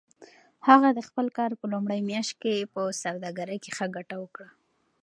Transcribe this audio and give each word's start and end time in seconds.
هغه 0.67 0.89
د 0.97 0.99
خپل 1.07 1.27
کار 1.37 1.51
په 1.59 1.65
لومړۍ 1.73 1.99
میاشت 2.09 2.33
کې 2.41 2.69
په 2.73 2.81
سوداګرۍ 3.03 3.57
کې 3.63 3.71
ښه 3.77 3.85
ګټه 3.95 4.15
وکړه. 4.19 4.49